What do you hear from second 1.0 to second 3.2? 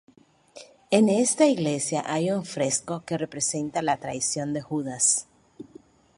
esta iglesia hay un fresco que